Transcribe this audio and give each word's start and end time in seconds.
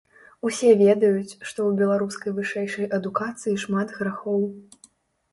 Усе 0.47 0.69
ведаюць, 0.77 1.37
што 1.49 1.59
ў 1.65 1.71
беларускай 1.81 2.31
вышэйшай 2.37 2.87
адукацыі 2.97 3.53
шмат 3.65 3.93
грахоў. 3.99 4.41